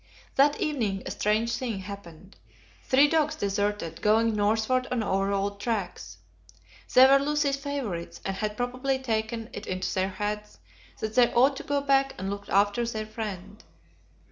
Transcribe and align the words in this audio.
That 0.33 0.59
evening 0.59 1.03
a 1.05 1.11
strange 1.11 1.55
thing 1.55 1.77
happened 1.81 2.35
three 2.85 3.07
dogs 3.07 3.35
deserted, 3.35 4.01
going 4.01 4.35
northward 4.35 4.87
on 4.89 5.03
our 5.03 5.31
old 5.31 5.59
tracks. 5.61 6.17
They 6.95 7.05
were 7.05 7.19
Lucy's 7.19 7.57
favourites, 7.57 8.19
and 8.25 8.35
had 8.37 8.57
probably 8.57 8.97
taken 8.97 9.51
it 9.53 9.67
into 9.67 9.93
their 9.93 10.09
heads 10.09 10.57
that 11.01 11.13
they 11.13 11.31
ought 11.33 11.55
to 11.57 11.63
go 11.63 11.81
back 11.81 12.15
and 12.17 12.31
look 12.31 12.49
after 12.49 12.83
their 12.83 13.05
friend. 13.05 13.63